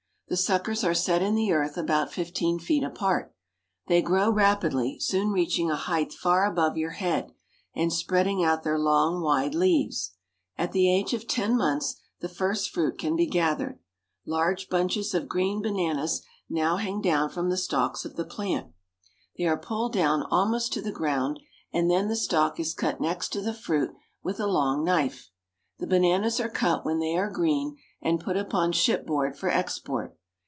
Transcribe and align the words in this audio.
The 0.27 0.37
suckers 0.37 0.85
are 0.85 0.93
set 0.93 1.21
in 1.21 1.35
the 1.35 1.51
earth 1.51 1.75
about 1.75 2.13
fifteen 2.13 2.57
feet 2.57 2.85
apart. 2.85 3.35
They 3.87 4.01
grow 4.01 4.29
rapidly, 4.31 4.97
soon 4.97 5.31
reach 5.31 5.59
ing 5.59 5.69
a 5.69 5.75
height 5.75 6.13
far 6.13 6.45
above 6.49 6.77
your 6.77 6.91
head, 6.91 7.33
and 7.75 7.91
spreading 7.91 8.41
out 8.41 8.63
their 8.63 8.79
long, 8.79 9.21
wide 9.21 9.53
leaves. 9.53 10.11
At 10.57 10.71
the 10.71 10.89
age 10.89 11.13
of 11.13 11.27
ten 11.27 11.57
months 11.57 11.97
the 12.21 12.29
first 12.29 12.69
fruit 12.69 12.97
can 12.97 13.17
be 13.17 13.25
gathered. 13.27 13.79
Large 14.25 14.69
bunches 14.69 15.13
of 15.13 15.27
green 15.27 15.61
bana 15.61 15.95
nas 15.95 16.21
now 16.49 16.77
hang 16.77 17.01
down 17.01 17.29
from 17.29 17.49
the 17.49 17.57
stalks 17.57 18.05
of 18.05 18.15
the 18.15 18.23
plant. 18.23 18.71
They 19.37 19.43
are 19.47 19.57
pulled 19.59 19.91
down 19.91 20.23
almost 20.31 20.71
to 20.71 20.81
the 20.81 20.93
ground, 20.93 21.41
and 21.73 21.91
then 21.91 22.07
the 22.07 22.15
stalk 22.15 22.57
is 22.57 22.73
cut 22.73 23.01
next 23.01 23.33
to 23.33 23.41
the 23.41 23.53
fruit 23.53 23.93
with 24.23 24.39
a 24.39 24.47
long 24.47 24.85
knife. 24.85 25.29
The 25.79 25.87
bananas 25.87 26.39
are 26.39 26.47
cut 26.47 26.85
when 26.85 26.99
they 26.99 27.17
are 27.17 27.29
green, 27.29 27.75
and 28.01 28.17
put 28.17 28.37
upon 28.37 28.71
ship 28.71 29.05
board 29.05 29.37
for 29.37 29.49
export. 29.49 30.17